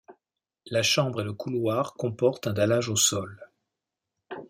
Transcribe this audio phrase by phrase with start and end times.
[0.65, 3.39] La chambre et le couloir comportent un dallage au sol.